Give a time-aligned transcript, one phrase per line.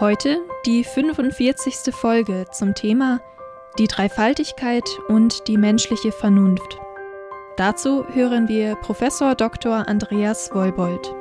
[0.00, 1.94] Heute die 45.
[1.94, 3.20] Folge zum Thema
[3.78, 6.78] Die Dreifaltigkeit und die menschliche Vernunft.
[7.56, 9.86] Dazu hören wir Professor Dr.
[9.86, 11.14] Andreas Wolbold.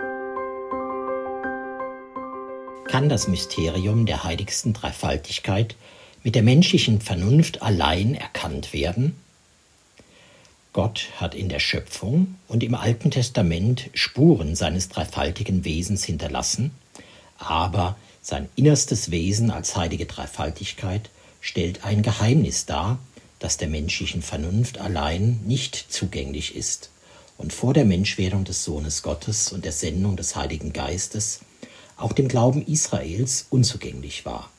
[2.85, 5.75] Kann das Mysterium der heiligsten Dreifaltigkeit
[6.23, 9.15] mit der menschlichen Vernunft allein erkannt werden?
[10.73, 16.71] Gott hat in der Schöpfung und im Alten Testament Spuren seines dreifaltigen Wesens hinterlassen,
[17.37, 21.09] aber sein innerstes Wesen als heilige Dreifaltigkeit
[21.41, 22.97] stellt ein Geheimnis dar,
[23.39, 26.89] das der menschlichen Vernunft allein nicht zugänglich ist
[27.37, 31.41] und vor der Menschwerdung des Sohnes Gottes und der Sendung des Heiligen Geistes
[31.97, 34.49] auch dem Glauben Israels unzugänglich war.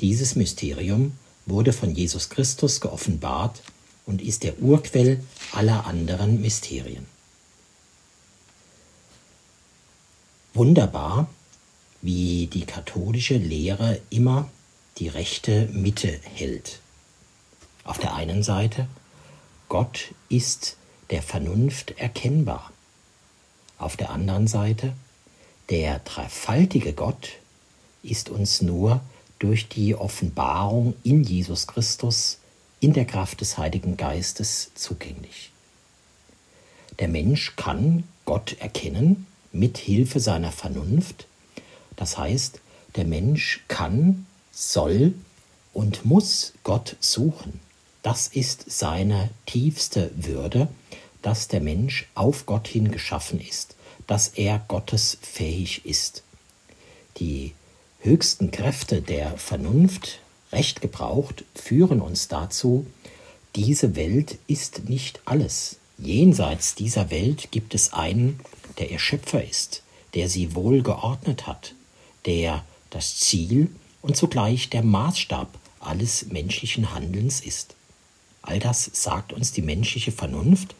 [0.00, 1.12] Dieses Mysterium
[1.46, 3.62] wurde von Jesus Christus geoffenbart
[4.04, 7.06] und ist der Urquell aller anderen Mysterien.
[10.54, 11.28] Wunderbar
[12.02, 14.50] wie die katholische Lehre immer
[14.98, 16.80] die rechte Mitte hält.
[17.84, 18.86] Auf der einen Seite,
[19.68, 20.76] Gott ist
[21.10, 22.72] der Vernunft erkennbar.
[23.78, 24.92] Auf der anderen Seite,
[25.70, 27.30] der dreifaltige Gott
[28.02, 29.00] ist uns nur
[29.38, 32.38] durch die Offenbarung in Jesus Christus
[32.80, 35.50] in der Kraft des Heiligen Geistes zugänglich.
[36.98, 41.27] Der Mensch kann Gott erkennen mit Hilfe seiner Vernunft,
[41.98, 42.60] das heißt,
[42.96, 45.14] der Mensch kann, soll
[45.72, 47.60] und muss Gott suchen.
[48.02, 50.68] Das ist seine tiefste Würde,
[51.22, 53.74] dass der Mensch auf Gott hin geschaffen ist,
[54.06, 56.22] dass er Gottes fähig ist.
[57.18, 57.52] Die
[58.00, 60.20] höchsten Kräfte der Vernunft,
[60.52, 62.86] recht gebraucht, führen uns dazu,
[63.56, 65.76] diese Welt ist nicht alles.
[65.98, 68.38] Jenseits dieser Welt gibt es einen,
[68.78, 69.82] der ihr Schöpfer ist,
[70.14, 71.74] der sie wohl geordnet hat,
[72.28, 73.70] der das Ziel
[74.02, 75.48] und zugleich der Maßstab
[75.80, 77.74] alles menschlichen Handelns ist.
[78.42, 80.74] All das sagt uns die menschliche Vernunft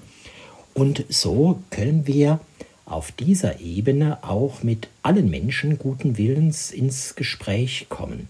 [0.74, 2.40] und so können wir
[2.84, 8.28] auf dieser Ebene auch mit allen Menschen guten Willens ins Gespräch kommen.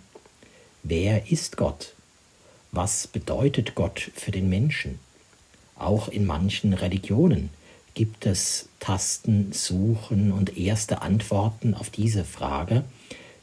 [0.85, 1.95] Wer ist Gott?
[2.71, 5.01] Was bedeutet Gott für den Menschen?
[5.75, 7.51] Auch in manchen Religionen
[7.95, 12.85] gibt es Tasten, Suchen und erste Antworten auf diese Frage,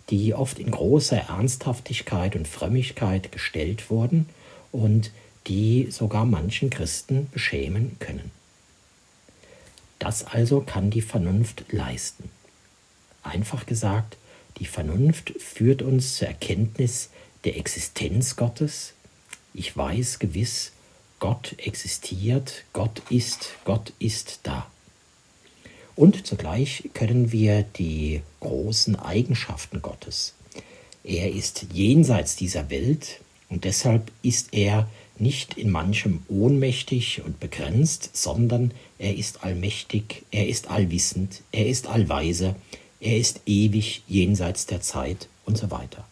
[0.10, 4.28] die oft in großer Ernsthaftigkeit und Frömmigkeit gestellt wurden
[4.72, 5.12] und
[5.48, 8.32] die sogar manchen Christen beschämen können.
[10.00, 12.30] Das also kann die Vernunft leisten.
[13.24, 14.18] Einfach gesagt,
[14.60, 17.10] die Vernunft führt uns zur Erkenntnis
[17.44, 18.94] der Existenz Gottes.
[19.54, 20.72] Ich weiß gewiss,
[21.20, 24.68] Gott existiert, Gott ist, Gott ist da.
[25.96, 30.34] Und zugleich können wir die großen Eigenschaften Gottes.
[31.04, 38.10] Er ist jenseits dieser Welt und deshalb ist er nicht in manchem ohnmächtig und begrenzt,
[38.14, 42.56] sondern er ist allmächtig, er ist allwissend, er ist allweise,
[43.00, 46.06] er ist ewig jenseits der Zeit und so weiter.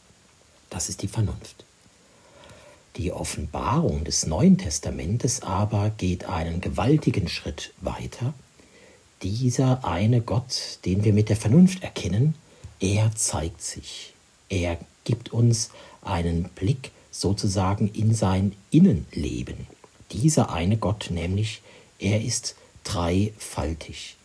[0.70, 1.66] Das ist die Vernunft.
[2.98, 8.34] Die Offenbarung des Neuen Testamentes aber geht einen gewaltigen Schritt weiter
[9.24, 12.36] dieser eine Gott, den wir mit der Vernunft erkennen,
[12.80, 14.14] er zeigt sich.
[14.50, 15.70] Er gibt uns
[16.02, 19.68] einen Blick sozusagen in sein Innenleben.
[20.12, 21.62] Dieser eine Gott nämlich,
[22.00, 24.18] er ist dreifaltig.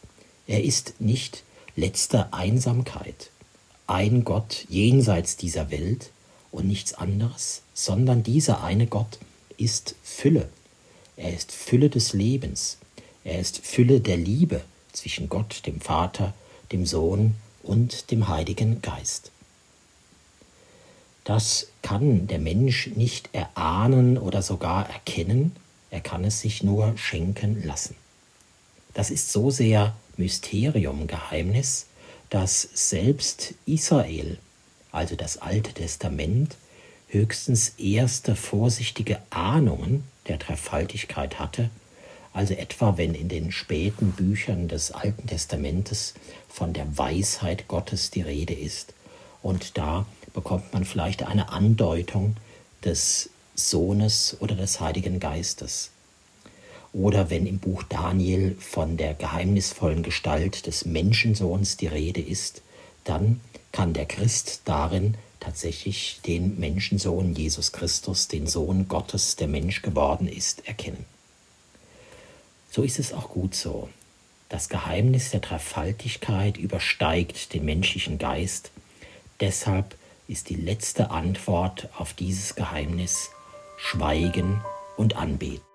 [0.49, 1.45] Er ist nicht
[1.77, 3.31] letzte Einsamkeit,
[3.87, 6.10] ein Gott jenseits dieser Welt
[6.50, 9.18] und nichts anderes, sondern dieser eine Gott
[9.56, 10.48] ist Fülle.
[11.16, 12.78] Er ist Fülle des Lebens.
[13.24, 14.62] Er ist Fülle der Liebe
[14.92, 16.34] zwischen Gott, dem Vater,
[16.72, 19.30] dem Sohn und dem Heiligen Geist.
[21.24, 25.54] Das kann der Mensch nicht erahnen oder sogar erkennen,
[25.91, 27.97] er kann es sich nur schenken lassen.
[28.94, 31.86] Das ist so sehr Mysterium, Geheimnis,
[32.30, 34.39] dass selbst Israel,
[34.93, 36.57] also das Alte Testament,
[37.09, 41.71] höchstens erste vorsichtige Ahnungen der Dreifaltigkeit hatte
[42.39, 46.15] also etwa wenn in den späten Büchern des Alten Testamentes
[46.49, 48.95] von der Weisheit Gottes die Rede ist.
[49.43, 52.37] Und da bekommt man vielleicht eine Andeutung
[52.85, 55.91] des Sohnes oder des Heiligen Geistes.
[56.93, 62.63] Oder wenn im Buch Daniel von der geheimnisvollen Gestalt des Menschensohns die Rede ist,
[63.09, 63.41] dann
[63.72, 70.27] kann der Christ darin tatsächlich den Menschensohn Jesus Christus, den Sohn Gottes, der Mensch geworden
[70.28, 71.05] ist, erkennen.
[72.71, 73.89] So ist es auch gut so.
[74.49, 78.71] Das Geheimnis der Dreifaltigkeit übersteigt den menschlichen Geist.
[79.41, 79.95] Deshalb
[80.27, 83.31] ist die letzte Antwort auf dieses Geheimnis
[83.77, 84.61] Schweigen
[84.97, 85.67] und Anbeten.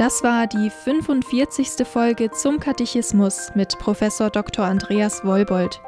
[0.00, 1.86] Das war die 45.
[1.86, 4.64] Folge zum Katechismus mit Professor Dr.
[4.64, 5.78] Andreas Wollbold.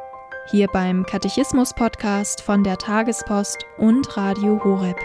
[0.50, 4.98] Hier beim Katechismus-Podcast von der Tagespost und Radio Horeb.